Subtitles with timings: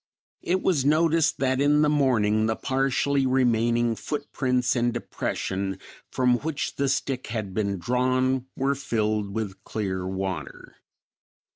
[0.41, 5.77] It was noticed that in the morning the partially remaining foot prints and depression,
[6.09, 10.77] from which the stick had been drawn, were filled with clear water.